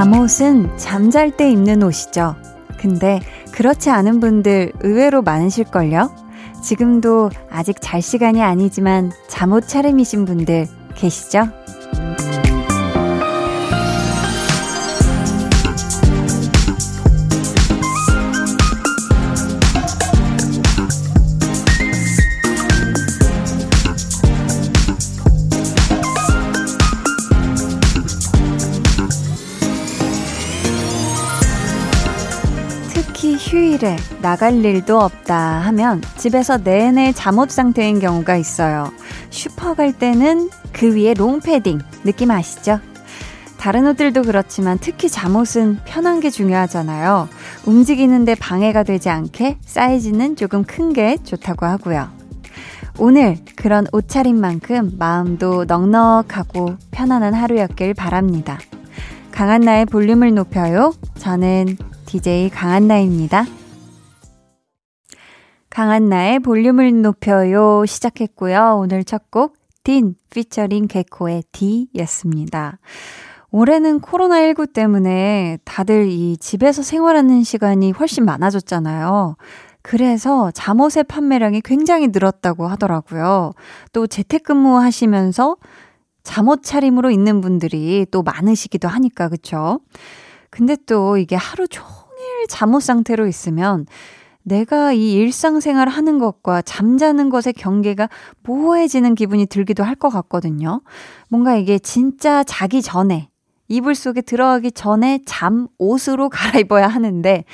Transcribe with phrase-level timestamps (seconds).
[0.00, 2.34] 잠옷은 잠잘 때 입는 옷이죠.
[2.78, 3.20] 근데
[3.52, 6.10] 그렇지 않은 분들 의외로 많으실걸요?
[6.62, 11.59] 지금도 아직 잘 시간이 아니지만 잠옷 차림이신 분들 계시죠?
[33.80, 38.92] 휴일에 나갈 일도 없다 하면 집에서 내내 잠옷 상태인 경우가 있어요.
[39.30, 42.78] 슈퍼 갈 때는 그 위에 롱패딩 느낌 아시죠?
[43.58, 47.28] 다른 옷들도 그렇지만 특히 잠옷은 편한 게 중요하잖아요.
[47.66, 52.08] 움직이는데 방해가 되지 않게 사이즈는 조금 큰 게 좋다고 하고요.
[52.98, 58.58] 오늘 그런 옷차림만큼 마음도 넉넉하고 편안한 하루였길 바랍니다.
[59.32, 60.92] 강한나의 볼륨을 높여요.
[61.18, 63.46] 저는 DJ 강한나입니다.
[65.70, 68.78] 강한나의 볼륨을 높여요 시작했고요.
[68.80, 69.54] 오늘 첫 곡,
[69.84, 72.80] 딘 피처링 개코의 D였습니다.
[73.52, 79.36] 올해는 코로나19 때문에 다들 이 집에서 생활하는 시간이 훨씬 많아졌잖아요.
[79.82, 83.52] 그래서 잠옷의 판매량이 굉장히 늘었다고 하더라고요.
[83.92, 85.56] 또 재택근무 하시면서
[86.24, 89.80] 잠옷 차림으로 있는 분들이 또 많으시기도 하니까, 그쵸?
[90.50, 91.86] 근데 또 이게 하루 종일
[92.48, 93.86] 잠옷 상태로 있으면
[94.50, 98.08] 내가 이 일상생활 하는 것과 잠자는 것의 경계가
[98.42, 100.80] 모호해지는 기분이 들기도 할 것 같거든요.
[101.28, 103.28] 뭔가 이게 진짜 자기 전에,
[103.68, 107.44] 이불 속에 들어가기 전에 잠 옷으로 갈아입어야 하는데,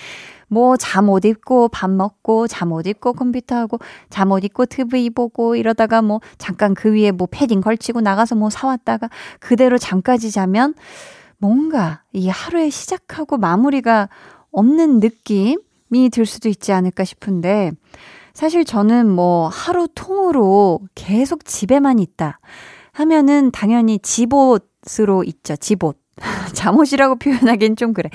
[0.48, 3.78] 뭐 잠 옷 입고 밥 먹고 잠 옷 입고 컴퓨터 하고
[4.10, 8.48] 잠 옷 입고 TV 보고 이러다가 뭐 잠깐 그 위에 뭐 패딩 걸치고 나가서 뭐
[8.48, 10.74] 사왔다가 그대로 잠까지 자면
[11.38, 14.08] 뭔가 이 하루의 시작하고 마무리가
[14.52, 15.58] 없는 느낌
[15.92, 17.72] 이 들 수도 있지 않을까 싶은데,
[18.34, 22.38] 사실 저는 뭐 하루 통으로 계속 집에만 있다
[22.92, 25.98] 하면은 당연히 집옷으로 있죠, 집옷.
[26.54, 28.10] 잠옷이라고 표현하기엔 좀 그래.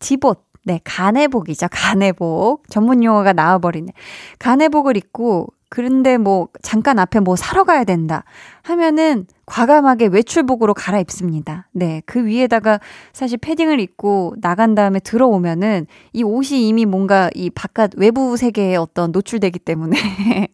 [0.00, 0.44] 집옷.
[0.66, 1.68] 네, 가내복이죠.
[1.70, 2.68] 가내복.
[2.70, 3.92] 전문 용어가 나와버리네.
[4.38, 8.24] 가내복을 입고 그런데 뭐 잠깐 앞에 뭐 사러 가야 된다
[8.62, 11.68] 하면은 과감하게 외출복으로 갈아입습니다.
[11.72, 12.80] 네, 그 위에다가
[13.12, 19.12] 사실 패딩을 입고 나간 다음에 들어오면은 이 옷이 이미 뭔가 이 바깥 외부 세계에 어떤
[19.12, 19.96] 노출되기 때문에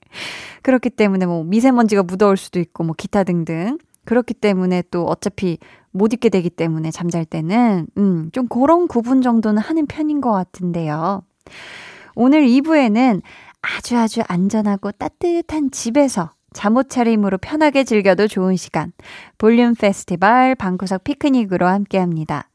[0.62, 5.58] 그렇기 때문에 뭐 미세먼지가 묻어올 수도 있고 뭐 기타 등등 그렇기 때문에 또 어차피
[5.92, 11.22] 못 입게 되기 때문에 잠잘 때는 음, 좀 그런 구분 정도는 하는 편인 것 같은데요.
[12.14, 13.22] 오늘 2부에는
[13.62, 18.92] 아주 아주 안전하고 따뜻한 집에서 잠옷 차림으로 편하게 즐겨도 좋은 시간.
[19.38, 22.48] 볼륨 페스티벌 방구석 피크닉으로 함께 합니다.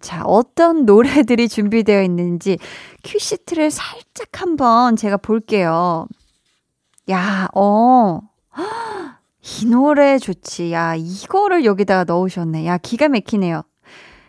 [0.00, 2.58] 자, 어떤 노래들이 준비되어 있는지
[3.04, 6.06] 큐시트를 살짝 한번 제가 볼게요.
[7.10, 8.20] 야, 어.
[9.42, 10.72] 이 노래 좋지.
[10.72, 12.64] 야, 이거를 여기다가 넣으셨네.
[12.64, 13.62] 야, 기가 막히네요.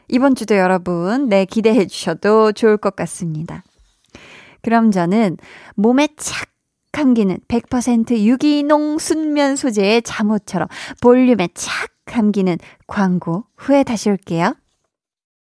[0.09, 3.63] 이번 주도 여러분, 네, 기대해 주셔도 좋을 것 같습니다.
[4.63, 5.37] 그럼 저는
[5.75, 6.49] 몸에 착
[6.93, 10.67] 감기는 100% 유기농 순면 소재의 잠옷처럼
[11.01, 12.57] 볼륨에 착 감기는
[12.87, 14.55] 광고 후에 다시 올게요.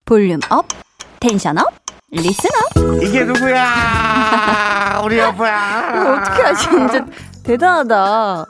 [0.05, 0.67] volume up,
[1.19, 1.65] tension up,
[2.11, 3.03] listen up.
[3.03, 5.01] 이게 누구야?
[5.03, 6.21] 우리 여보야.
[6.21, 6.63] 어떻게 하지?
[6.69, 7.05] 진짜
[7.43, 8.45] 대단하다.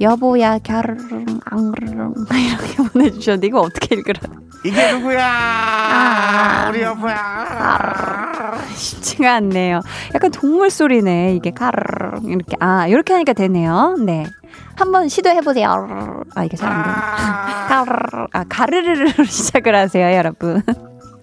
[0.00, 2.14] 여보야, 갸르릉, 앙르릉.
[2.32, 4.20] 이렇게 보내주셨는데, 이거 어떻게 읽으라.
[4.64, 5.24] 이게 누구야?
[5.26, 7.14] 아, 우리 여보야.
[7.16, 9.80] 아, 쉽지가 않네요.
[10.14, 11.34] 약간 동물 소리네.
[11.36, 13.96] 이게 가르르 이렇게 아 이렇게 하니까 되네요.
[14.04, 14.26] 네.
[14.76, 16.22] 한번 시도해 보세요.
[16.34, 16.94] 아 이게 잘 안 되네.
[17.68, 20.62] 가르르 아 가르르르로 시작을 하세요, 여러분.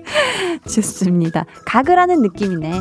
[0.69, 1.45] 좋습니다.
[1.65, 2.79] 가글하는 느낌이네.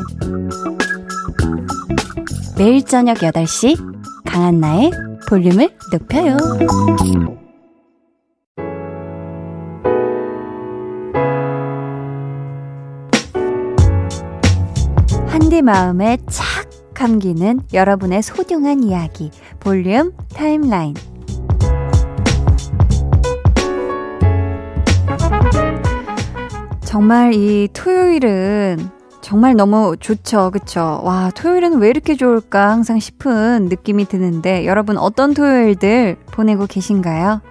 [2.57, 4.91] 매일 저녁 8시 강한나의
[5.31, 6.35] 볼륨을 높여요.
[15.27, 19.31] 한디 마음에 착 감기는 여러분의 소중한 이야기
[19.61, 20.95] 볼륨 타임라인
[26.83, 30.51] 정말 이 토요일은 정말 너무 좋죠.
[30.51, 31.01] 그쵸?
[31.03, 37.41] 와, 토요일은 왜 이렇게 좋을까 항상 싶은 느낌이 드는데 여러분 어떤 토요일들 보내고 계신가요?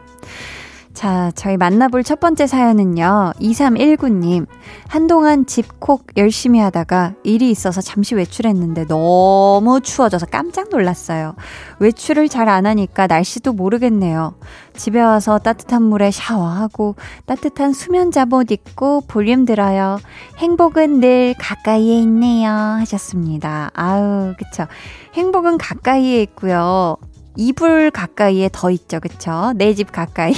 [1.01, 3.33] 자, 저희 만나볼 첫 번째 사연은요.
[3.41, 4.47] 2319님.
[4.87, 11.37] 한동안 집콕 열심히 하다가 일이 있어서 잠시 외출했는데 너무 추워져서 깜짝 놀랐어요.
[11.79, 14.35] 외출을 잘 안 하니까 날씨도 모르겠네요.
[14.77, 19.99] 집에 와서 따뜻한 물에 샤워하고 따뜻한 수면 잠옷 입고 볼륨 들어요.
[20.37, 22.51] 행복은 늘 가까이에 있네요.
[22.51, 23.71] 하셨습니다.
[23.73, 24.67] 아우, 그쵸.
[25.15, 26.99] 행복은 가까이에 있고요.
[27.37, 29.01] 이불 가까이에 더 있죠.
[29.01, 29.55] 그쵸?
[29.57, 30.35] 내 집 가까이.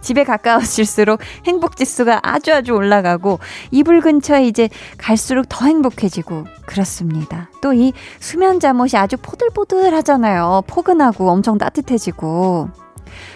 [0.00, 3.38] 집에 가까워질수록 행복 지수가 아주 아주 올라가고
[3.70, 4.68] 이불 근처에 이제
[4.98, 7.50] 갈수록 더 행복해지고 그렇습니다.
[7.62, 10.62] 또 이 수면 잠옷이 아주 포들포들 하잖아요.
[10.66, 12.68] 포근하고 엄청 따뜻해지고.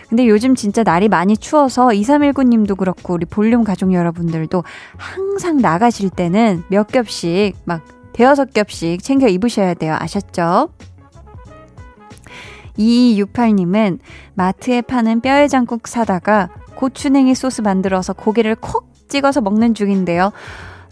[0.08, 4.62] 근데 요즘 진짜 날이 많이 추워서 2319님도 그렇고 우리 볼륨 가족 여러분들도
[4.96, 7.82] 항상 나가실 때는 몇 겹씩 막
[8.12, 9.96] 대여섯 겹씩 챙겨 입으셔야 돼요.
[9.98, 10.68] 아셨죠?
[12.78, 13.98] 2268님은
[14.34, 20.32] 마트에 파는 뼈해장국 사다가 고추냉이 소스 만들어서 고기를 콕 찍어서 먹는 중인데요.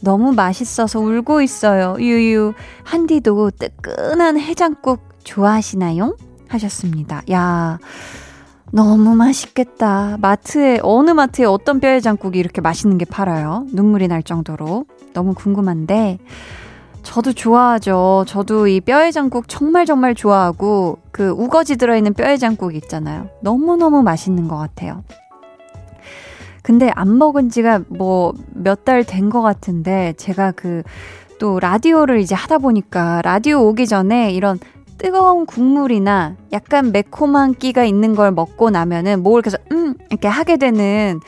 [0.02, 1.96] 너무 맛있어서 울고 있어요.
[1.98, 2.54] 유유.
[2.84, 6.16] 한디도 뜨끈한 해장국 좋아하시나요?
[6.48, 7.22] 하셨습니다.
[7.30, 7.78] 야,
[8.72, 10.16] 너무 맛있겠다.
[10.20, 13.66] 마트에, 어느 마트에 어떤 뼈해장국이 이렇게 맛있는 게 팔아요?
[13.72, 14.86] 눈물이 날 정도로.
[15.12, 16.18] 너무 궁금한데,
[17.02, 18.24] 저도 좋아하죠.
[18.26, 23.28] 저도 이 뼈해장국 정말 정말 좋아하고 그 우거지 들어있는 뼈해장국 있잖아요.
[23.42, 25.02] 너무너무 맛있는 것 같아요.
[26.62, 30.82] 근데 안 먹은 지가 뭐 몇 달 된 것 같은데 제가 그
[31.40, 34.58] 또 라디오를 이제 하다 보니까 라디오 오기 전에 이런
[34.98, 41.18] 뜨거운 국물이나 약간 매콤한 끼가 있는 걸 먹고 나면은 뭘 계속 음 이렇게 하게 되는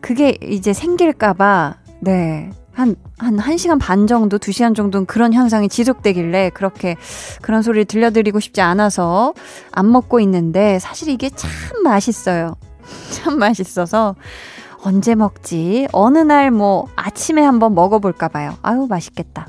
[0.00, 6.96] 그게 이제 생길까봐 네 한, 한 1시간 반 정도, 2시간 정도는 그런 현상이 지속되길래 그렇게
[7.42, 9.34] 그런 소리를 들려드리고 싶지 않아서
[9.72, 11.50] 안 먹고 있는데 사실 이게 참
[11.82, 12.54] 맛있어요.
[13.10, 14.14] 참 맛있어서
[14.84, 15.88] 언제 먹지?
[15.90, 18.54] 어느 날 뭐 아침에 한번 먹어볼까 봐요.
[18.62, 19.48] 아유, 맛있겠다.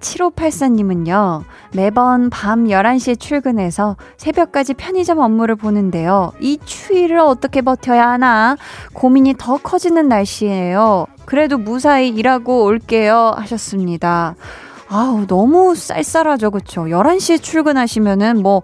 [0.00, 6.32] 7584님은요, 매번 밤 11시에 출근해서 새벽까지 편의점 업무를 보는데요.
[6.40, 8.56] 이 추위를 어떻게 버텨야 하나
[8.92, 11.06] 고민이 더 커지는 날씨예요.
[11.24, 13.34] 그래도 무사히 일하고 올게요.
[13.36, 14.34] 하셨습니다.
[14.88, 16.50] 아우, 너무 쌀쌀하죠.
[16.50, 16.86] 그쵸?
[16.86, 18.62] 11시에 출근하시면은 뭐,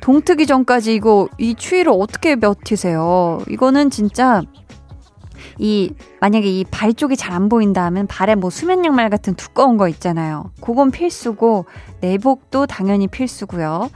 [0.00, 3.40] 동트기 전까지 이거, 이 추위를 어떻게 버티세요?
[3.48, 4.42] 이거는 진짜
[5.60, 9.76] 이 만약에 이 발 쪽이 잘 안 보인다 하면 발에 뭐 수면 양말 같은 두꺼운
[9.76, 10.50] 거 있잖아요.
[10.60, 11.66] 그건 필수고
[12.00, 13.88] 내복도 당연히 필수고요.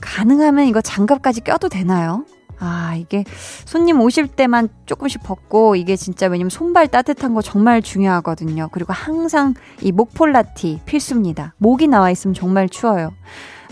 [0.00, 2.24] 가능하면 이거 장갑까지 껴도 되나요?
[2.58, 3.24] 아, 이게
[3.64, 8.68] 손님 오실 때만 조금씩 벗고 이게 진짜 왜냐면 손발 따뜻한 거 정말 중요하거든요.
[8.72, 11.54] 그리고 항상 이 목폴라티 필수입니다.
[11.58, 13.12] 목이 나와 있으면 정말 추워요.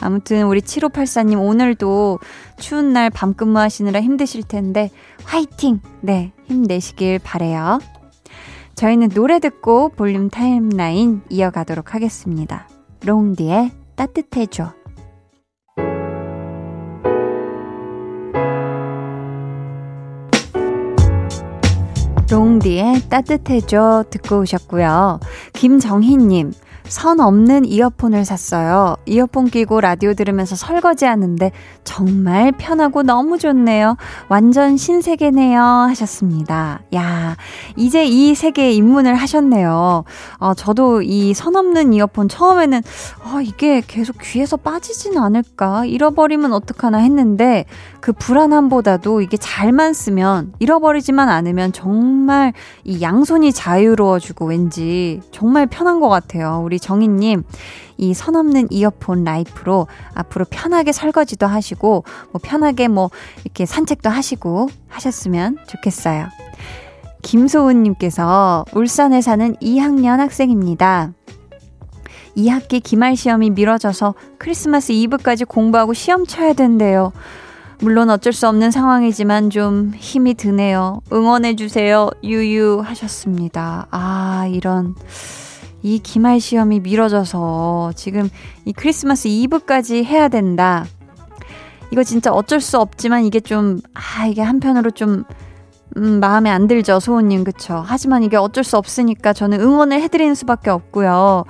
[0.01, 2.19] 아무튼 우리 7584님 오늘도
[2.59, 4.91] 추운 날 밤 근무하시느라 힘드실 텐데
[5.25, 5.81] 화이팅!
[6.01, 7.79] 네, 힘내시길 바래요.
[8.75, 12.67] 저희는 노래 듣고 볼륨 타임라인 이어가도록 하겠습니다.
[13.05, 14.73] 롱디의 따뜻해줘.
[22.31, 25.21] 롱디의 따뜻해줘 듣고 오셨고요.
[25.55, 26.53] 김정희님,
[26.85, 28.97] 선 없는 이어폰을 샀어요.
[29.07, 31.51] 이어폰 끼고 라디오 들으면서 설거지 하는데
[31.85, 33.97] 정말 편하고 너무 좋네요.
[34.29, 35.61] 완전 신세계네요.
[35.63, 36.81] 하셨습니다.
[36.95, 37.37] 야,
[37.77, 40.05] 이제 이 세계에 입문을 하셨네요.
[40.39, 42.83] 어, 저도 이 선 없는 이어폰 처음에는
[43.25, 45.87] 어, 이게 계속 귀에서 빠지진 않을까?
[45.87, 47.65] 잃어버리면 어떡하나 했는데
[48.01, 52.53] 그 불안함보다도 이게 잘만 쓰면 잃어버리지만 않으면 정말
[52.85, 56.61] 이 양손이 자유로워지고 왠지 정말 편한 것 같아요.
[56.71, 57.43] 우리 정희님,
[57.99, 63.11] 이 선 없는 이어폰 라이프로 앞으로 편하게 설거지도 하시고, 뭐 편하게 뭐
[63.45, 66.29] 이렇게 산책도 하시고 하셨으면 좋겠어요.
[67.23, 71.13] 김소은님께서 울산에 사는 2학년 학생입니다.
[72.37, 77.13] 2학기 기말 시험이 미뤄져서 크리스마스 이브까지 공부하고 시험 쳐야 된대요.
[77.81, 81.01] 물론 어쩔 수 없는 상황이지만 좀 힘이 드네요.
[81.13, 82.11] 응원해주세요.
[82.23, 83.87] 유유 하셨습니다.
[83.91, 84.95] 아, 이런.
[85.83, 88.29] 이 기말 시험이 미뤄져서 지금
[88.65, 90.85] 이 크리스마스 이브까지 해야 된다.
[91.91, 95.25] 이거 진짜 어쩔 수 없지만 이게 좀, 아, 이게 한편으로 좀,
[95.97, 97.83] 음, 마음에 안 들죠, 소은님, 그쵸?
[97.85, 101.45] 하지만 이게 어쩔 수 없으니까 저는 응원을 해드리는 수밖에 없고요.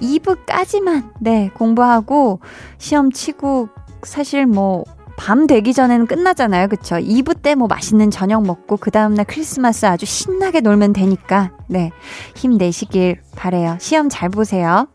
[0.00, 2.40] 2부까지만, 네, 공부하고,
[2.78, 3.68] 시험 치고,
[4.02, 4.84] 사실 뭐,
[5.16, 6.68] 밤 되기 전에는 끝나잖아요.
[6.68, 6.96] 그쵸?
[6.96, 11.92] 2부 때 뭐 맛있는 저녁 먹고 그 다음날 크리스마스 아주 신나게 놀면 되니까 네
[12.34, 13.76] 힘내시길 바래요.
[13.80, 14.88] 시험 잘 보세요.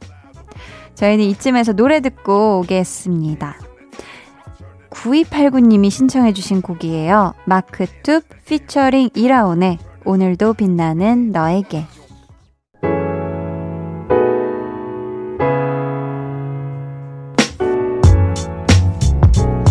[0.95, 3.55] 저희는 이쯤에서 노래 듣고 오겠습니다.
[4.89, 7.33] 9289님이 신청해 주신 곡이에요.
[7.45, 11.85] 마크툭 피처링 이라온의 오늘도 빛나는 너에게.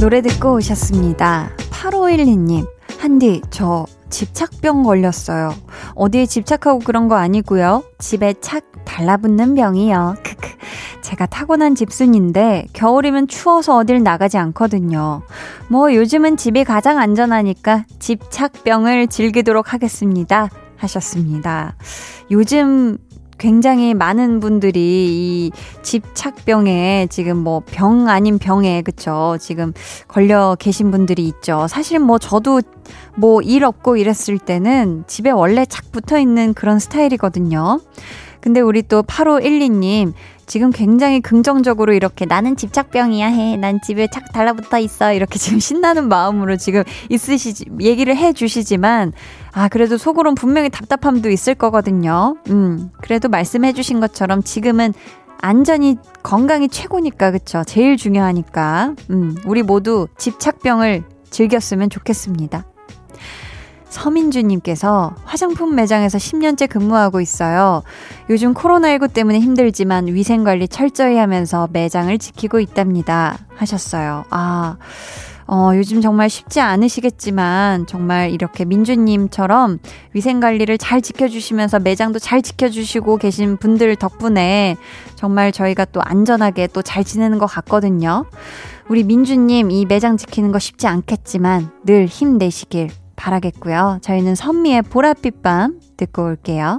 [0.09, 1.50] 노래 듣고 오셨습니다.
[1.71, 2.67] 8512님,
[2.99, 5.53] 한디, 저 집착병 걸렸어요.
[5.97, 7.85] 어디에 집착하고 그런 거 아니고요.
[7.99, 10.15] 집에 착 달라붙는 병이요.
[10.25, 10.49] 크크.
[11.03, 15.21] 제가 타고난 집순인데 겨울이면 추워서 어딜 나가지 않거든요.
[15.69, 20.49] 뭐 요즘은 집이 가장 안전하니까 집착병을 즐기도록 하겠습니다.
[20.79, 21.75] 하셨습니다.
[22.31, 22.97] 요즘
[23.38, 25.50] 굉장히 많은 분들이 이
[25.83, 29.73] 집착병에 지금 뭐 병 아닌 병에 그쵸 지금
[30.09, 31.66] 걸려 계신 분들이 있죠.
[31.68, 32.61] 사실 뭐 저도
[33.16, 37.80] 뭐 일 없고 이랬을 때는 집에 원래 착 붙어 있는 그런 스타일이거든요.
[38.40, 40.12] 근데 우리 또 8512님
[40.47, 43.57] 지금 굉장히 긍정적으로 이렇게 나는 집착병이야 해.
[43.59, 45.12] 난 집에 착 달라붙어 있어.
[45.12, 49.12] 이렇게 지금 신나는 마음으로 지금 있으시지, 얘기를 해 주시지만,
[49.59, 52.37] 아, 그래도 속으론 분명히 답답함도 있을 거거든요.
[52.49, 54.95] 음, 그래도 말씀해 주신 것처럼 지금은
[55.41, 57.65] 안전이, 건강이 최고니까, 그쵸?
[57.67, 58.95] 제일 중요하니까.
[59.11, 62.67] 음, 우리 모두 집착병을 즐겼으면 좋겠습니다.
[63.88, 67.83] 서민주님께서 화장품 매장에서 10년째 근무하고 있어요.
[68.31, 73.37] 요즘 코로나19 때문에 힘들지만 위생관리 철저히 하면서 매장을 지키고 있답니다.
[73.57, 74.25] 하셨어요.
[74.31, 74.77] 아,
[75.50, 79.78] 어, 요즘 정말 쉽지 않으시겠지만 정말 이렇게 민주님처럼
[80.12, 84.76] 위생관리를 잘 지켜주시면서 매장도 잘 지켜주시고 계신 분들 덕분에
[85.17, 88.25] 정말 저희가 또 안전하게 또 잘 지내는 것 같거든요.
[88.88, 93.99] 우리 민주님 이 매장 지키는 거 쉽지 않겠지만 늘 힘내시길 바라겠고요.
[94.02, 96.78] 저희는 선미의 보랏빛 밤 듣고 올게요.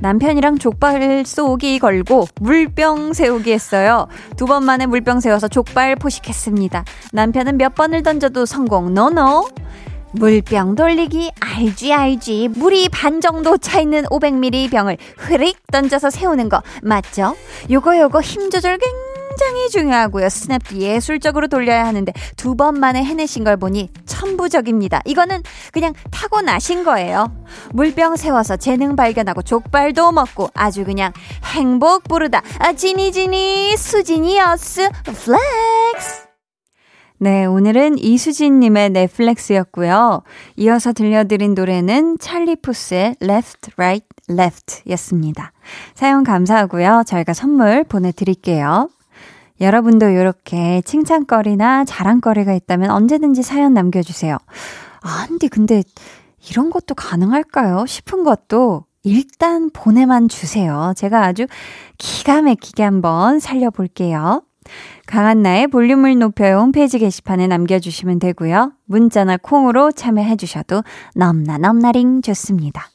[0.00, 4.06] 남편이랑 족발 쏘기 걸고 물병 세우기 했어요.
[4.36, 6.84] 두 번 만에 물병 세워서 족발 포식했습니다.
[7.12, 8.94] 남편은 몇 번을 던져도 성공.
[8.94, 9.48] 노노.
[10.12, 16.60] 물병 돌리기 알지 알지 물이 반 정도 차 있는 500ml 병을 흐릭 던져서 세우는 거
[16.82, 17.36] 맞죠?
[17.70, 19.09] 요거 요거 힘 조절 굉장히
[19.40, 20.28] 굉장히 중요하고요.
[20.28, 25.00] 스냅도 예술적으로 돌려야 하는데 두 번 만에 해내신 걸 보니 천부적입니다.
[25.06, 25.42] 이거는
[25.72, 27.32] 그냥 타고나신 거예요.
[27.72, 31.12] 물병 세워서 재능 발견하고 족발도 먹고 아주 그냥
[31.54, 32.42] 행복 부르다.
[32.58, 36.28] 아, 지니지니 수진이어스 flex.
[37.16, 40.22] 네, 오늘은 이수진님의 flex였고요.
[40.56, 45.52] 이어서 들려드린 노래는 찰리 푸스의 Left, Right, Left 였습니다.
[45.94, 47.04] 사연 감사하고요.
[47.06, 48.90] 저희가 선물 보내드릴게요.
[49.60, 54.36] 여러분도 이렇게 칭찬거리나 자랑거리가 있다면 언제든지 사연 남겨주세요.
[55.02, 55.82] 아, 근데 근데
[56.50, 57.84] 이런 것도 가능할까요?
[57.86, 60.92] 싶은 것도 일단 보내만 주세요.
[60.96, 61.46] 제가 아주
[61.98, 64.42] 기가 막히게 한번 살려볼게요.
[65.06, 68.72] 강한나의 볼륨을 높여요 홈페이지 게시판에 남겨주시면 되고요.
[68.84, 70.82] 문자나 콩으로 참여해주셔도
[71.14, 72.88] 넘나 넘나링 좋습니다.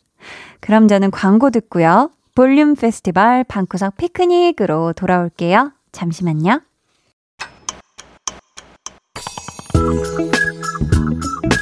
[0.61, 2.11] 그럼 저는 광고 듣고요.
[2.33, 5.74] 볼륨 페스티벌 방구석 피크닉으로 돌아올게요.
[5.95, 6.61] 잠시만요.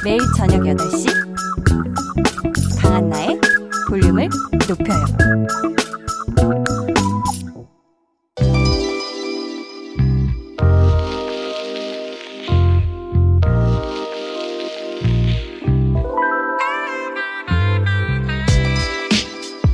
[0.04, 1.06] 매일 저녁 8시
[2.82, 3.40] 강한나의
[3.88, 4.28] 볼륨을
[4.68, 5.04] 높여요.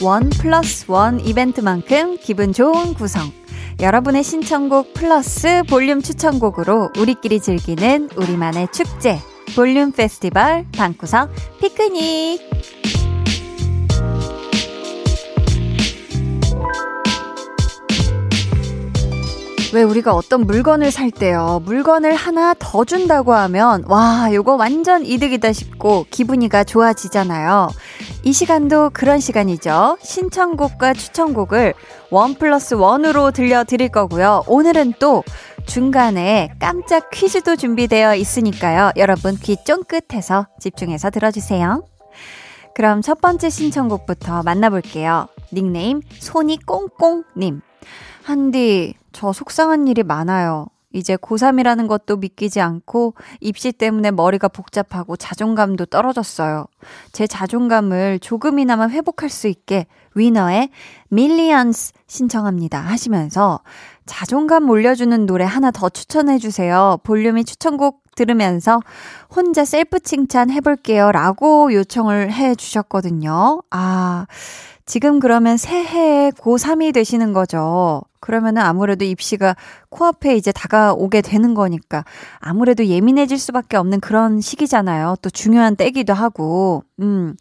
[0.02, 3.40] 원 플러스 원 이벤트만큼 기분 좋은 구성.
[3.81, 9.19] 여러분의 신청곡 플러스 볼륨 추천곡으로 우리끼리 즐기는 우리만의 축제
[9.57, 12.50] 볼륨 페스티벌 방구석 피크닉
[19.73, 25.53] 왜 우리가 어떤 물건을 살 때요, 물건을 하나 더 준다고 하면, 와, 요거 완전 이득이다
[25.53, 27.69] 싶고, 기분이가 좋아지잖아요.
[28.25, 29.99] 이 시간도 그런 시간이죠.
[30.03, 31.75] 신청곡과 추천곡을
[32.11, 34.43] 원 플러스 원으로 들려드릴 거고요.
[34.49, 35.23] 오늘은 또
[35.67, 38.91] 중간에 깜짝 퀴즈도 준비되어 있으니까요.
[38.97, 41.85] 여러분 귀 쫑긋해서 집중해서 들어주세요.
[42.75, 45.29] 그럼 첫 번째 신청곡부터 만나볼게요.
[45.53, 47.61] 닉네임 손이 꽁꽁님.
[48.25, 50.67] 한디, 저 속상한 일이 많아요.
[50.93, 56.67] 이제 고3이라는 것도 믿기지 않고 입시 때문에 머리가 복잡하고 자존감도 떨어졌어요.
[57.12, 59.87] 제 자존감을 조금이나마 회복할 수 있게
[60.17, 60.71] 위너의
[61.09, 63.61] Millions 신청합니다 하시면서
[64.07, 66.99] 자존감 올려주는 노래 하나 더 추천해주세요.
[67.05, 68.81] 볼륨이 추천곡 들으면서
[69.35, 71.12] 혼자 셀프 칭찬 해볼게요.
[71.12, 73.62] 라고 요청을 해 주셨거든요.
[73.71, 74.26] 아,
[74.85, 78.02] 지금 그러면 새해에 고3이 되시는 거죠.
[78.31, 79.57] 그러면은 아무래도 입시가
[79.89, 82.05] 코앞에 이제 다가오게 되는 거니까
[82.39, 85.17] 아무래도 예민해질 수밖에 없는 그런 시기잖아요.
[85.21, 86.85] 또 중요한 때기도 하고.
[87.01, 87.35] 음.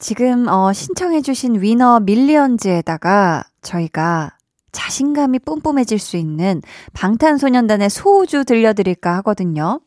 [0.00, 4.36] 지금 어 신청해 주신 위너 Millions에다가 저희가
[4.72, 6.62] 자신감이 뿜뿜해질 수 있는
[6.94, 9.78] 방탄소년단의 소우주 들려드릴까 하거든요.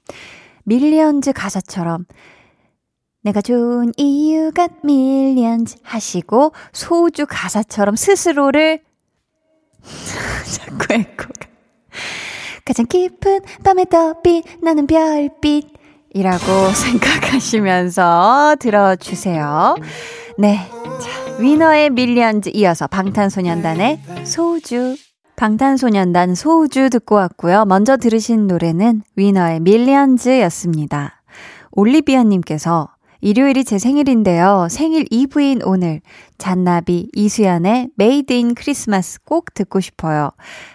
[0.63, 2.05] Millions 가사처럼
[3.21, 8.79] 내가 좋은 이유가 millions 하시고 소우주 가사처럼 스스로를
[10.55, 11.33] 자꾸 에코가
[12.63, 15.67] 가장 깊은 밤에 더 빛나는 별빛
[16.13, 19.75] 이라고 생각하시면서 들어주세요.
[20.37, 20.59] 네.
[21.01, 24.95] 자, 위너의 Millions 이어서 방탄소년단의 소우주.
[25.35, 27.65] 방탄소년단 소우주 듣고 왔고요.
[27.65, 31.21] 먼저 들으신 노래는 위너의 Millions였습니다.
[31.71, 32.94] 올리비아님께서
[33.25, 34.67] 일요일이 제 생일인데요.
[34.69, 35.99] 생일 이브인 오늘
[36.37, 40.29] 잔나비 이수현의 Made In Christmas 꼭 듣고 싶어요.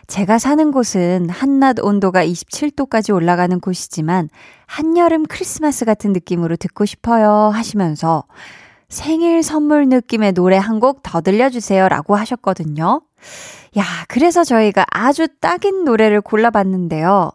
[0.09, 4.31] 제가 사는 곳은 한낮 온도가 27도까지 올라가는 곳이지만
[4.67, 8.25] 한여름 크리스마스 같은 느낌으로 듣고 싶어요 하시면서
[8.89, 13.01] 생일 선물 느낌의 노래 한 곡 더 들려주세요 라고 하셨거든요.
[13.79, 17.31] 야, 그래서 저희가 아주 딱인 노래를 골라봤는데요.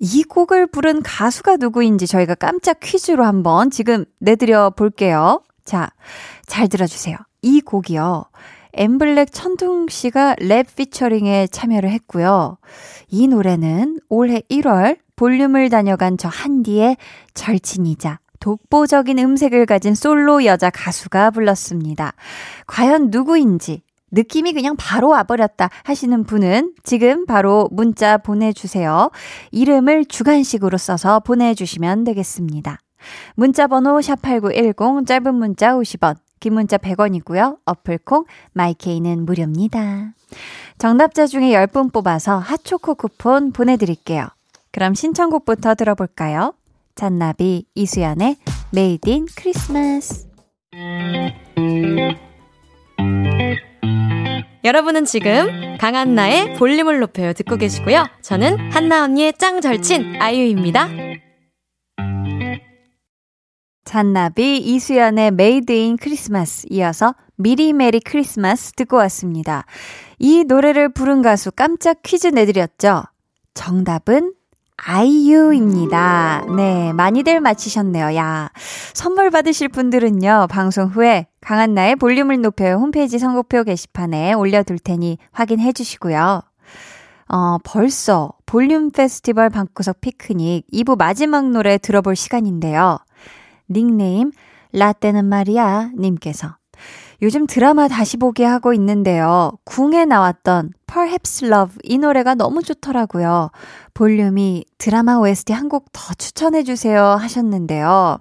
[0.00, 5.42] 이 곡을 부른 가수가 누구인지 저희가 깜짝 퀴즈로 한번 지금 내드려 볼게요.
[5.64, 5.90] 자,
[6.46, 7.16] 잘 들어주세요.
[7.42, 8.24] 이 곡이요.
[8.72, 12.56] 엠블랙 천둥 씨가 랩 피처링에 참여를 했고요.
[13.08, 16.96] 이 노래는 올해 1월 볼륨을 다녀간 저 한디의
[17.34, 22.14] 절친이자 독보적인 음색을 가진 솔로 여자 가수가 불렀습니다.
[22.66, 29.10] 과연 누구인지 느낌이 그냥 바로 와버렸다 하시는 분은 지금 바로 문자 보내주세요.
[29.50, 32.78] 이름을 주간식으로 써서 보내주시면 되겠습니다.
[33.34, 37.58] 문자 번호 샵8910 짧은 문자 50원, 긴 문자 100원이고요.
[37.64, 40.14] 어플콩 마이케이는 무료입니다.
[40.78, 44.26] 정답자 중에 10분 뽑아서 핫초코 쿠폰 보내드릴게요.
[44.72, 46.54] 그럼 신청곡부터 들어볼까요?
[46.94, 48.36] 잔나비 이수현의
[48.72, 50.28] Made In Christmas
[54.62, 58.06] 여러분은 지금 강한나의 볼륨을 높여요 듣고 계시고요.
[58.20, 60.88] 저는 한나 언니의 짱 절친 아이유입니다.
[63.84, 69.64] 잔나비 이수현의 Made In Christmas 이어서 미리 Merry Christmas 듣고 왔습니다.
[70.18, 73.04] 이 노래를 부른 가수 깜짝 퀴즈 내드렸죠?
[73.54, 74.34] 정답은
[74.82, 76.46] 아이유입니다.
[76.56, 78.16] 네, 많이들 맞히셨네요.
[78.16, 78.50] 야,
[78.94, 86.42] 선물 받으실 분들은요, 방송 후에 강한나의 볼륨을 높여요 홈페이지 선곡표 게시판에 올려둘 테니 확인해 주시고요.
[87.28, 92.98] 어, 벌써 볼륨 페스티벌 방구석 피크닉 2부 마지막 노래 들어볼 시간인데요.
[93.70, 94.32] 닉네임
[94.72, 96.56] 라떼는 말이야 님께서
[97.22, 99.52] 요즘 드라마 다시 보게 하고 있는데요.
[99.64, 103.50] 궁에 나왔던 Perhaps Love 이 노래가 너무 좋더라고요.
[103.94, 108.18] 볼륨이 드라마 OST 한 곡 더 추천해 주세요 하셨는데요.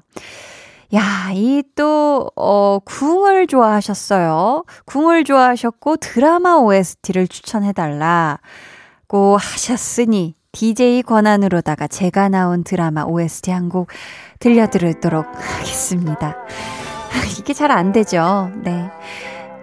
[0.95, 4.63] 야, 이 또, 어, 궁을 좋아하셨어요.
[4.85, 8.39] 궁을 좋아하셨고 드라마 OST를 추천해달라고
[9.37, 13.87] 하셨으니 DJ 권한으로다가 제가 나온 드라마 OST 한 곡
[14.39, 16.35] 들려드리도록 하겠습니다.
[17.39, 18.51] 이게 잘 안 되죠.
[18.63, 18.89] 네.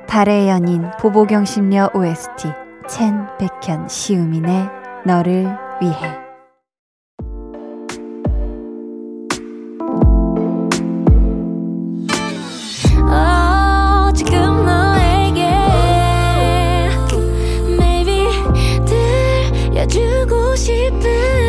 [0.07, 2.49] 달의 연인 보보경 심려 OST
[2.89, 4.69] 첸 백현 시우민의
[5.05, 5.49] 너를
[5.81, 6.27] 위해
[19.89, 21.46] 주고 싶은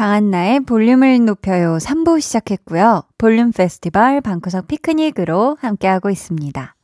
[0.00, 3.02] 강한나의 볼륨을 높여요 3부 시작했고요.
[3.18, 6.74] 볼륨 페스티벌 방구석 피크닉으로 함께하고 있습니다.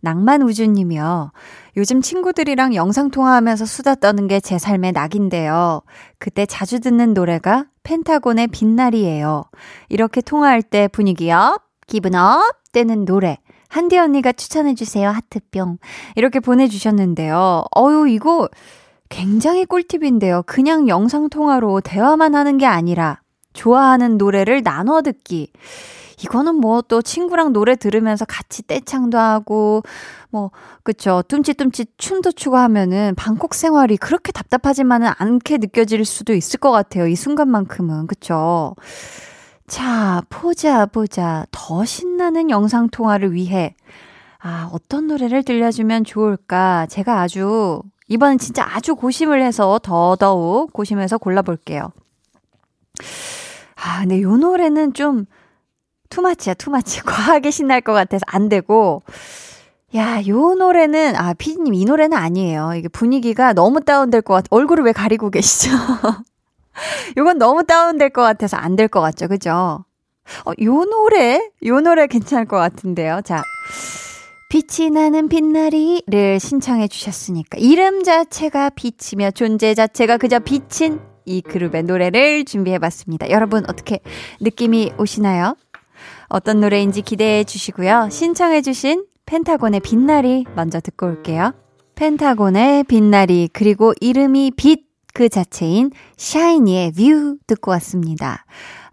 [0.00, 1.30] 낭만우주님이요.
[1.76, 5.82] 요즘 친구들이랑 영상통화하면서 수다 떠는 게 제 삶의 낙인데요.
[6.18, 9.44] 그때 자주 듣는 노래가 펜타곤의 빛나리예요.
[9.88, 12.42] 이렇게 통화할 때 분위기 up, 기분 up
[12.72, 13.38] 되는 노래.
[13.68, 15.08] 한디 언니가 추천해주세요.
[15.08, 15.78] 하트뿅.
[16.16, 17.62] 이렇게 보내주셨는데요.
[17.76, 18.48] 어유, 이거
[19.08, 20.42] 굉장히 꿀팁인데요.
[20.46, 23.20] 그냥 영상통화로 대화만 하는 게 아니라
[23.52, 25.52] 좋아하는 노래를 나눠 듣기.
[26.22, 29.82] 이거는 뭐 또 친구랑 노래 들으면서 같이 떼창도 하고,
[30.30, 30.50] 뭐,
[30.82, 31.22] 그쵸.
[31.28, 37.06] 뚱칫뚱칫 춤도 추고 하면은 방콕 생활이 그렇게 답답하지만은 않게 느껴질 수도 있을 것 같아요.
[37.06, 38.06] 이 순간만큼은.
[38.08, 38.74] 그쵸.
[39.66, 41.46] 자, 보자, 보자.
[41.50, 43.74] 더 신나는 영상 통화를 위해,
[44.40, 46.86] 아, 어떤 노래를 들려주면 좋을까?
[46.86, 51.92] 제가 아주, 이번엔 진짜 아주 고심을 해서 더더욱 고심해서 골라볼게요.
[53.76, 55.26] 아, 근데 요 노래는 좀,
[56.10, 57.02] 투마치야, 투마치.
[57.04, 59.02] 과하게 신날 것 같아서 안 되고,
[59.94, 62.72] 야, 요 노래는, 아, 피디님, 이 노래는 아니에요.
[62.74, 64.46] 이게 분위기가 너무 다운될 것 같아.
[64.50, 65.70] 얼굴을 왜 가리고 계시죠?
[67.16, 69.28] 요건 너무 다운될 것 같아서 안 될 것 같죠?
[69.28, 69.84] 그죠?
[70.44, 71.40] 어, 요 노래?
[71.66, 73.20] 요 노래 괜찮을 것 같은데요.
[73.24, 73.42] 자.
[74.48, 82.44] 빛이 나는 빛나리를 신청해 주셨으니까 이름 자체가 빛이며 존재 자체가 그저 빛인 이 그룹의 노래를
[82.46, 83.28] 준비해 봤습니다.
[83.28, 84.00] 여러분 어떻게
[84.40, 85.54] 느낌이 오시나요?
[86.28, 88.08] 어떤 노래인지 기대해 주시고요.
[88.10, 91.52] 신청해 주신 펜타곤의 빛나리 먼저 듣고 올게요.
[91.96, 98.44] 펜타곤의 빛나리 그리고 이름이 빛 그 자체인 샤이니의 View 듣고 왔습니다.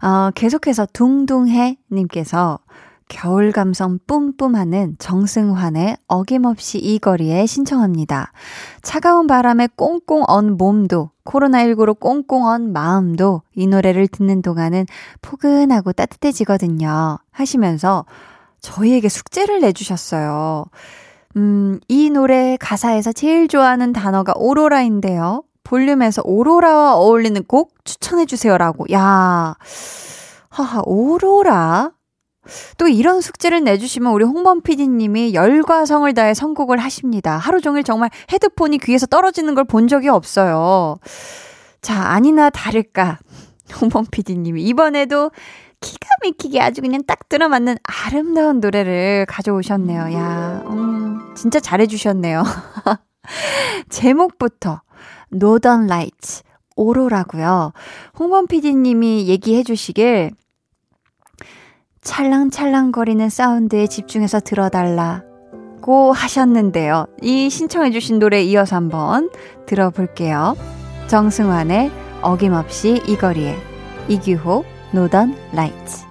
[0.02, 2.58] 어, 계속해서 둥둥해 님께서
[3.08, 8.32] 겨울 감성 뿜뿜하는 정승환의 어김없이 이 거리에 신청합니다.
[8.82, 14.86] 차가운 바람에 꽁꽁 언 몸도 코로나19로 꽁꽁 언 마음도 이 노래를 듣는 동안은
[15.22, 17.18] 포근하고 따뜻해지거든요.
[17.30, 18.04] 하시면서
[18.60, 20.64] 저희에게 숙제를 내주셨어요.
[21.36, 25.42] 음, 이 노래 가사에서 제일 좋아하는 단어가 오로라인데요.
[25.62, 28.86] 볼륨에서 오로라와 어울리는 곡 추천해주세요라고.
[28.92, 29.54] 야,
[30.48, 31.92] 하하, 오로라?
[32.78, 37.36] 또 이런 숙제를 내주시면 우리 홍범 PD님이 열과 성을 다해 선곡을 하십니다.
[37.36, 40.98] 하루 종일 정말 헤드폰이 귀에서 떨어지는 걸 본 적이 없어요.
[41.82, 43.18] 자, 아니나 다를까.
[43.80, 45.30] 홍범 PD님이 이번에도
[45.80, 50.12] 기가 막히게 아주 그냥 딱 들어맞는 아름다운 노래를 가져오셨네요.
[50.14, 52.42] 야, 음, 진짜 잘해주셨네요.
[53.88, 54.80] 제목부터
[55.30, 56.42] 노던 라이츠
[56.76, 57.72] 오로라고요.
[58.18, 60.30] 홍범 PD님이 얘기해 주시길
[62.06, 67.06] 찰랑찰랑거리는 사운드에 집중해서 들어달라고 하셨는데요.
[67.20, 69.28] 이 신청해주신 노래 이어서 한번
[69.66, 70.56] 들어볼게요.
[71.08, 71.90] 정승환의
[72.22, 73.56] 어김없이 이 거리에
[74.08, 76.05] 이규호 Northern Lights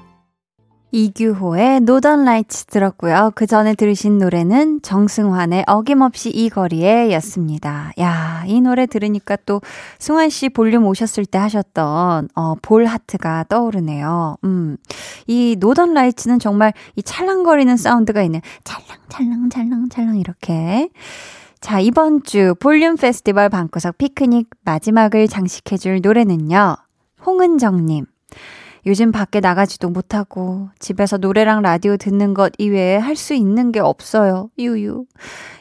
[0.92, 3.32] 이규호의 Northern Lights 들었고요.
[3.36, 7.92] 그 전에 들으신 노래는 정승환의 어김없이 이 거리에 였습니다.
[8.00, 9.62] 야, 이 노래 들으니까 또
[10.00, 14.38] 승환 씨 볼륨 오셨을 때 하셨던 어, 볼 하트가 떠오르네요.
[14.44, 14.78] 음.
[15.28, 20.90] 이 Northern Lights는 정말 이 찰랑거리는 사운드가 있는 찰랑 찰랑 찰랑 찰랑 이렇게
[21.66, 26.76] 자, 이번 주 볼륨 페스티벌 방구석 피크닉 마지막을 장식해 줄 노래는요.
[27.26, 28.06] 홍은정 님.
[28.86, 34.50] 요즘 밖에 나가지도 못하고 집에서 노래랑 라디오 듣는 것 이외에 할 수 있는 게 없어요.
[34.60, 35.06] 유유.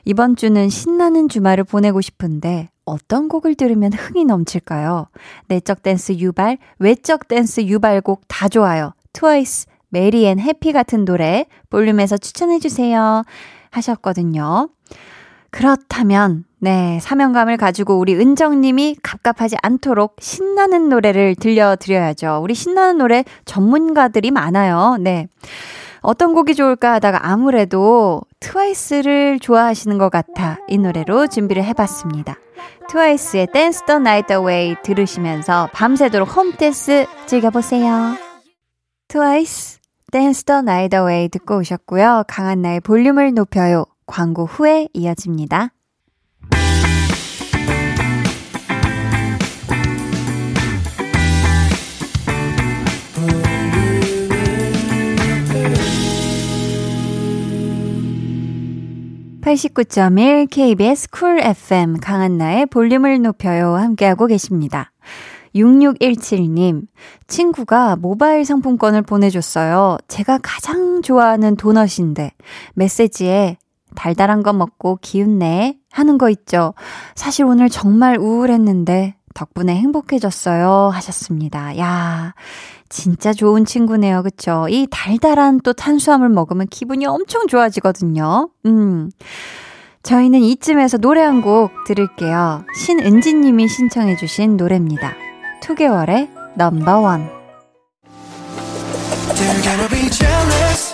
[0.04, 5.06] 이번 주는 신나는 주말을 보내고 싶은데 어떤 곡을 들으면 흥이 넘칠까요?
[5.48, 8.92] 내적 댄스 유발, 외적 댄스 유발곡 다 좋아요.
[9.12, 13.22] 트와이스, Merry and Happy 같은 노래 볼륨에서 추천해 주세요.
[13.70, 14.68] 하셨거든요.
[15.54, 22.40] 그렇다면, 네, 사명감을 가지고 우리 은정님이 갑갑하지 않도록 신나는 노래를 들려드려야죠.
[22.42, 24.96] 우리 신나는 노래 전문가들이 많아요.
[24.98, 25.28] 네.
[26.00, 32.34] 어떤 곡이 좋을까 하다가 아무래도 트와이스를 좋아하시는 것 같아 이 노래로 준비를 해봤습니다.
[32.88, 38.16] 트와이스의 Dance the Night Away 들으시면서 밤새도록 홈댄스 즐겨보세요.
[39.06, 39.78] 트와이스
[40.10, 42.24] Dance the Night Away 듣고 오셨고요.
[42.26, 43.84] 강한나의 볼륨을 높여요.
[44.06, 45.70] 광고 후에 이어집니다.
[59.42, 64.90] (89.1) KBS 쿨 FM 강한나의 볼륨을 높여요 함께하고 계십니다.
[65.54, 66.86] 6617님,
[67.28, 69.98] 친구가 모바일 상품권을 보내줬어요.
[70.08, 72.32] 제가 가장 좋아하는 도넛인데,
[72.74, 73.58] 메시지에
[73.94, 76.74] 달달한 거 먹고 기운내 하는 거 있죠.
[77.14, 80.90] 사실 오늘 정말 우울했는데 덕분에 행복해졌어요.
[80.92, 81.76] 하셨습니다.
[81.78, 82.34] 야,
[82.88, 84.22] 진짜 좋은 친구네요.
[84.22, 84.66] 그쵸?
[84.68, 88.50] 이 달달한 또 탄수화물 먹으면 기분이 엄청 좋아지거든요.
[88.66, 89.10] 음.
[90.04, 92.64] 저희는 이쯤에서 노래 한 곡 들을게요.
[92.76, 95.14] 신은지 님이 신청해 주신 노래입니다.
[95.62, 97.28] 2개월의 넘버원.
[99.34, 100.93] 다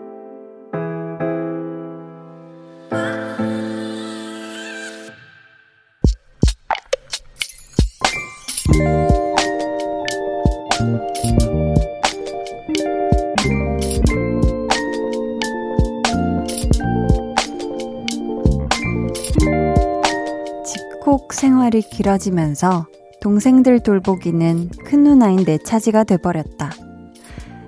[20.65, 22.87] 집콕 생활이 길어지면서
[23.21, 26.71] 동생들 돌보기는 큰 누나인 내 차지가 돼버렸다.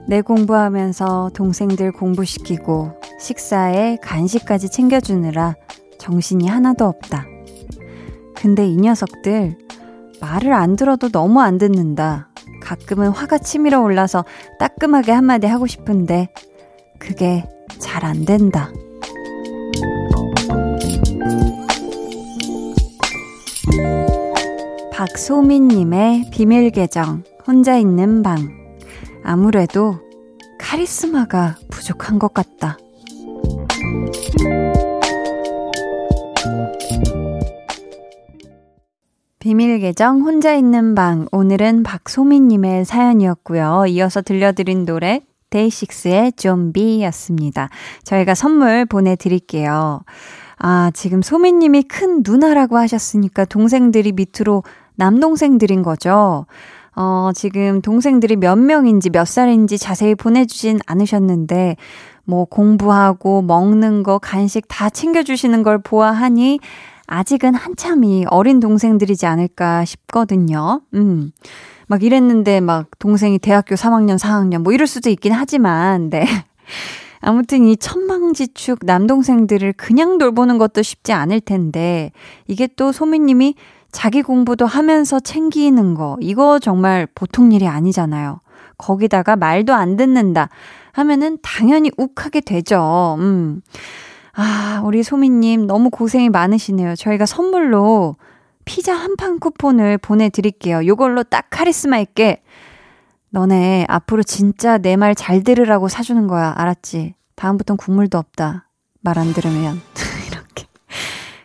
[0.07, 5.55] 내 공부하면서 동생들 공부시키고 식사에 간식까지 챙겨주느라
[5.99, 7.25] 정신이 하나도 없다.
[8.35, 9.57] 근데 이 녀석들
[10.19, 12.32] 말을 안 들어도 너무 안 듣는다.
[12.63, 14.23] 가끔은 화가 치밀어 올라서
[14.59, 16.29] 따끔하게 한마디 하고 싶은데
[16.97, 17.43] 그게
[17.79, 18.71] 잘 안 된다.
[24.91, 28.37] 박소민님의 비밀 계정, 혼자 있는 방.
[29.23, 29.99] 아무래도
[30.59, 32.77] 카리스마가 부족한 것 같다.
[39.43, 43.87] 비밀 계정 혼자 있는 방 오늘은 박소민님의 사연이었고요.
[43.89, 47.67] 이어서 들려드린 노래 데이식스의 좀비였습니다.
[48.05, 49.99] 저희가 선물 보내드릴게요.
[50.59, 54.63] 아 지금 소민님이 큰 누나라고 하셨으니까 동생들이 밑으로
[54.95, 56.45] 남동생들인 거죠.
[56.95, 61.75] 어, 지금 동생들이 몇 명인지 몇 살인지 자세히 보내주진 않으셨는데,
[62.23, 66.59] 뭐 공부하고 먹는 거, 간식 다 챙겨주시는 걸 보아하니,
[67.07, 70.81] 아직은 한참이 어린 동생들이지 않을까 싶거든요.
[70.93, 71.31] 음.
[71.87, 76.25] 막 이랬는데 막 동생이 대학교 3학년, 4학년 뭐 이럴 수도 있긴 하지만, 네.
[77.21, 82.11] 아무튼 이 천망지축 남동생들을 그냥 돌보는 것도 쉽지 않을 텐데,
[82.47, 83.55] 이게 또 소미님이
[83.91, 88.39] 자기 공부도 하면서 챙기는 거, 이거 정말 보통 일이 아니잖아요.
[88.77, 90.49] 거기다가 말도 안 듣는다
[90.93, 93.17] 하면은 당연히 욱하게 되죠.
[93.19, 93.61] 음.
[94.35, 96.95] 아, 우리 소미님 너무 고생이 많으시네요.
[96.95, 98.15] 저희가 선물로
[98.65, 100.85] 피자 한 판 쿠폰을 보내드릴게요.
[100.87, 102.41] 요걸로 딱 카리스마 있게
[103.29, 106.53] 너네 앞으로 진짜 내 말 잘 들으라고 사주는 거야.
[106.57, 107.15] 알았지?
[107.35, 108.67] 다음부턴 국물도 없다.
[109.01, 109.81] 말 안 들으면.
[110.31, 110.65] 이렇게.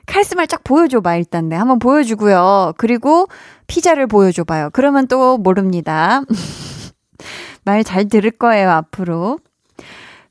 [0.06, 1.48] 카리스마를 쫙 보여줘봐, 일단.
[1.48, 1.56] 네.
[1.56, 2.74] 한번 보여주고요.
[2.78, 3.26] 그리고
[3.66, 4.70] 피자를 보여줘봐요.
[4.72, 6.22] 그러면 또 모릅니다.
[7.64, 9.38] 말 잘 들을 거예요, 앞으로.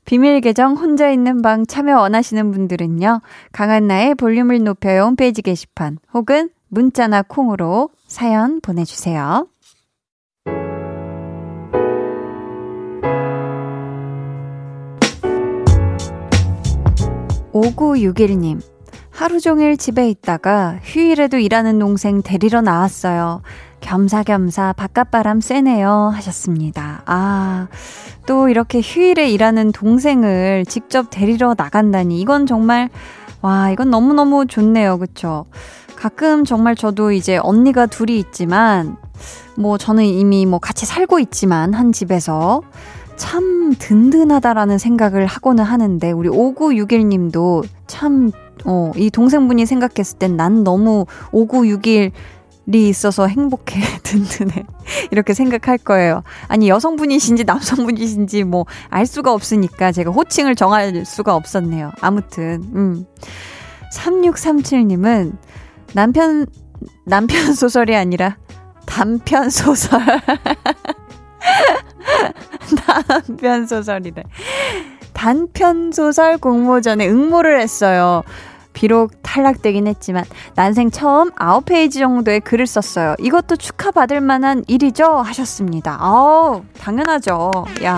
[0.08, 3.20] 비밀 계정 혼자 있는 방 참여 원하시는 분들은요.
[3.52, 9.46] 강한나의 볼륨을 높여요 홈페이지 게시판 혹은 문자나 콩으로 사연 보내주세요.
[17.52, 18.62] 5961님,
[19.10, 23.42] 하루 종일 집에 있다가 휴일에도 일하는 동생 데리러 나왔어요.
[23.80, 26.10] 겸사겸사 바깥바람 쐬네요.
[26.14, 27.02] 하셨습니다.
[27.06, 27.68] 아,
[28.26, 32.20] 또 이렇게 휴일에 일하는 동생을 직접 데리러 나간다니.
[32.20, 32.88] 이건 정말,
[33.40, 34.98] 와, 이건 너무너무 좋네요.
[34.98, 35.46] 그쵸?
[35.96, 38.96] 가끔 정말 저도 이제 언니가 둘이 있지만,
[39.56, 42.62] 뭐 저는 이미 뭐 같이 살고 있지만, 한 집에서.
[43.16, 48.30] 참 든든하다라는 생각을 하고는 하는데, 우리 5961 님도 참,
[48.64, 52.12] 어, 이 동생분이 생각했을 땐 난 너무 5961
[52.68, 54.64] 리 있어서 행복해, 든든해.
[55.10, 56.22] 이렇게 생각할 거예요.
[56.48, 61.92] 아니, 여성분이신지 남성분이신지 뭐, 알 수가 없으니까 제가 호칭을 정할 수가 없었네요.
[62.02, 63.06] 아무튼, 음.
[63.94, 65.38] 3637님은
[65.94, 66.46] 남편,
[67.06, 68.36] 남편 소설이 아니라
[68.84, 70.00] 단편 소설.
[73.08, 74.24] 단편 소설이래.
[75.14, 78.22] 단편 소설 공모전에 응모를 했어요.
[78.78, 83.16] 비록 탈락되긴 했지만 난생 처음 9페이지 정도의 글을 썼어요.
[83.18, 85.04] 이것도 축하받을 만한 일이죠?
[85.04, 85.96] 하셨습니다.
[85.98, 87.50] 아우, 당연하죠.
[87.82, 87.96] 야.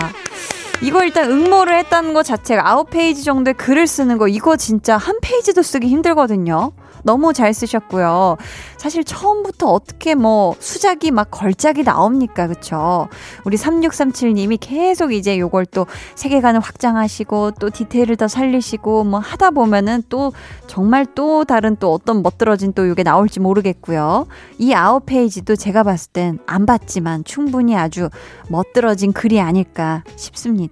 [0.82, 5.62] 이거 일단 응모를 했다는 것 자체가 9페이지 정도의 글을 쓰는 거 이거 진짜 한 페이지도
[5.62, 6.72] 쓰기 힘들거든요.
[7.02, 8.36] 너무 잘 쓰셨고요.
[8.76, 12.46] 사실 처음부터 어떻게 뭐 수작이 막 걸작이 나옵니까?
[12.46, 13.08] 그쵸?
[13.44, 20.02] 우리 3637님이 계속 이제 요걸 또 세계관을 확장하시고 또 디테일을 더 살리시고 뭐 하다 보면은
[20.08, 20.32] 또
[20.66, 24.26] 정말 또 다른 또 어떤 멋들어진 또 요게 나올지 모르겠고요.
[24.58, 28.08] 이 앞 페이지도 제가 봤을 땐 안 봤지만 충분히 아주
[28.48, 30.69] 멋들어진 글이 아닐까 싶습니다.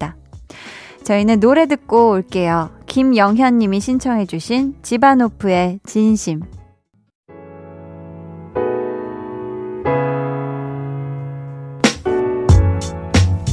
[1.09, 2.69] 저희는 노래 듣고 올게요.
[2.85, 6.43] 김영현 님이 신청해 주신 지바노프의 진심.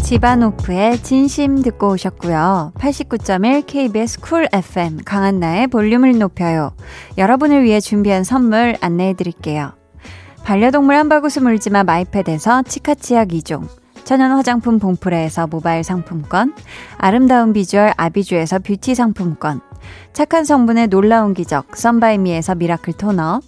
[0.03, 2.73] 지바노프의 진심 듣고 오셨고요.
[2.75, 6.73] 89.1 KBS Cool FM 강한나의 볼륨을 높여요.
[7.17, 9.71] 여러분을 위해 준비한 선물 안내해 드릴게요.
[10.43, 16.53] 반려동물 한바구스 물지마 마이패드에서 치카치약 2종 천연 화장품 봉프레에서 모바일 상품권,
[16.97, 19.61] 아름다운 비주얼 아비주에서 뷰티 상품권,
[20.13, 23.41] 착한 성분의 놀라운 기적 썬바이미에서 miracle 토너,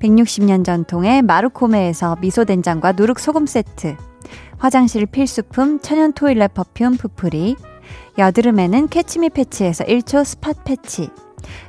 [0.00, 3.96] 160년 전통의 마루코메에서 미소된장과 누룩소금 세트,
[4.58, 7.56] 화장실 필수품 천연 toilet perfume 푸프리,
[8.16, 11.10] 여드름에는 캐치미 패치에서 1초 spot patch,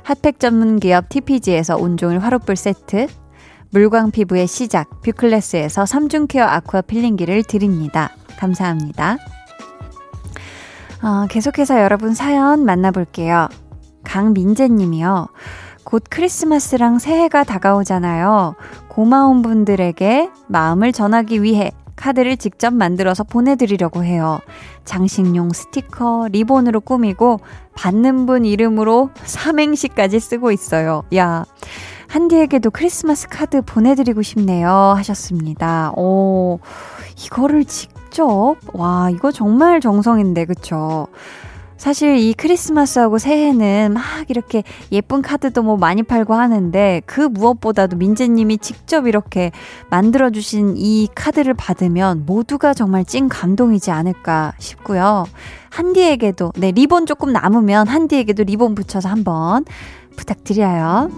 [0.04, 3.08] 핫팩 전문 기업 TPG에서 온종일 화롯불 세트,
[3.70, 8.14] 물광 피부의 시작 뷰클래스에서 3중 케어 aqua 필링기를 드립니다.
[8.38, 9.18] 감사합니다.
[11.02, 13.48] 어, 계속해서 여러분 사연 만나볼게요.
[14.04, 15.28] 강민재 님이요.
[15.84, 18.54] 곧 크리스마스랑 새해가 다가오잖아요.
[18.88, 24.38] 고마운 분들에게 마음을 전하기 위해 카드를 직접 만들어서 보내드리려고 해요.
[24.84, 27.40] 장식용 스티커, 리본으로 꾸미고
[27.74, 31.02] 받는 분 이름으로 삼행시까지 쓰고 있어요.
[31.16, 31.44] 야,
[32.08, 34.68] 한디에게도 크리스마스 카드 보내드리고 싶네요.
[34.96, 35.92] 하셨습니다.
[35.96, 36.58] 오,
[37.16, 38.56] 이거를 직접?
[38.72, 41.06] 와, 이거 정말 정성인데, 그쵸?
[41.76, 48.58] 사실 이 크리스마스하고 새해는 막 이렇게 예쁜 카드도 뭐 많이 팔고 하는데 그 무엇보다도 민재님이
[48.58, 49.52] 직접 이렇게
[49.88, 55.26] 만들어주신 이 카드를 받으면 모두가 정말 찐 감동이지 않을까 싶고요.
[55.70, 59.64] 한디에게도, 네, 리본 조금 남으면 한디에게도 리본 붙여서 한번
[60.16, 61.10] 부탁드려요.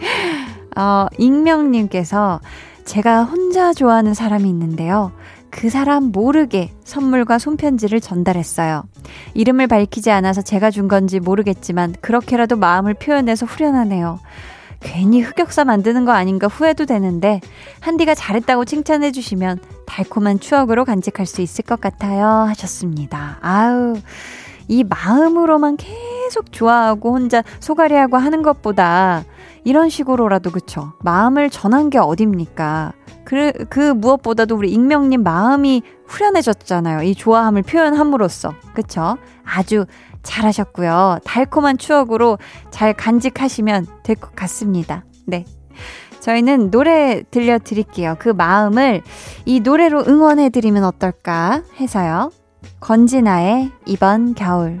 [0.76, 2.40] 어, 익명님께서
[2.84, 5.12] 제가 혼자 좋아하는 사람이 있는데요.
[5.50, 8.84] 그 사람 모르게 선물과 손편지를 전달했어요.
[9.34, 14.20] 이름을 밝히지 않아서 제가 준 건지 모르겠지만 그렇게라도 마음을 표현해서 후련하네요.
[14.80, 17.40] 괜히 흑역사 만드는 거 아닌가 후회도 되는데
[17.80, 23.38] 한디가 잘했다고 칭찬해 주시면 달콤한 추억으로 간직할 수 있을 것 같아요 하셨습니다.
[23.40, 23.96] 아우
[24.68, 29.24] 이 마음으로만 계속 좋아하고 혼자 소가리하고 하는 것보다
[29.68, 30.94] 이런 식으로라도 그쵸.
[31.00, 32.94] 마음을 전한 게 어딥니까?
[33.24, 37.02] 그, 그 무엇보다도 우리 익명님 마음이 후련해졌잖아요.
[37.02, 38.54] 이 좋아함을 표현함으로써.
[38.72, 39.18] 그쵸?
[39.44, 39.84] 아주
[40.22, 41.18] 잘하셨고요.
[41.22, 42.38] 달콤한 추억으로
[42.70, 45.04] 잘 간직하시면 될 것 같습니다.
[45.26, 45.44] 네.
[46.20, 48.16] 저희는 노래 들려드릴게요.
[48.18, 49.02] 그 마음을
[49.44, 52.32] 이 노래로 응원해드리면 어떨까 해서요.
[52.80, 54.80] 건진아의 이번 겨울.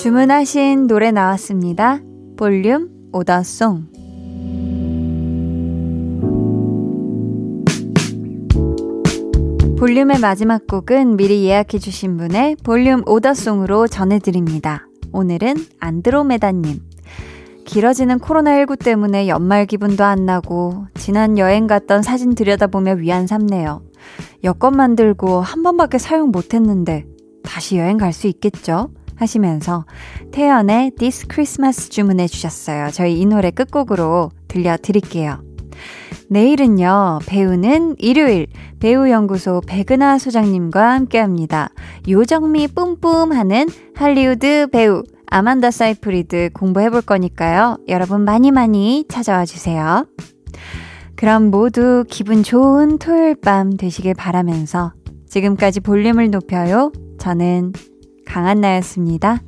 [0.00, 1.98] 주문하신 노래 나왔습니다.
[2.36, 3.88] 볼륨 오더송.
[9.76, 14.86] 볼륨의 마지막 곡은 미리 예약해주신 분의 볼륨 오더송으로 전해드립니다.
[15.12, 16.80] 오늘은 안드로메다님.
[17.64, 23.82] 길어지는 코로나19 때문에 연말 기분도 안 나고, 지난 여행 갔던 사진 들여다보며 위안 삼네요.
[24.44, 27.04] 여권 만들고 한 번밖에 사용 못했는데,
[27.42, 28.90] 다시 여행 갈 수 있겠죠?
[29.18, 29.84] 하시면서
[30.32, 32.90] 태연의 This Christmas 주문해 주셨어요.
[32.92, 35.42] 저희 이 노래 끝곡으로 들려드릴게요.
[36.30, 38.46] 내일은요, 배우는 일요일
[38.80, 41.70] 배우연구소 백은하 소장님과 함께 합니다.
[42.08, 47.78] 요정미 뿜뿜 하는 할리우드 배우 아만다 사이프리드 공부해 볼 거니까요.
[47.88, 50.06] 여러분 많이 많이 찾아와 주세요.
[51.16, 54.92] 그럼 모두 기분 좋은 토요일 밤 되시길 바라면서
[55.28, 56.92] 지금까지 볼륨을 높여요.
[57.18, 57.72] 저는
[58.28, 59.40] 강한나였습니다.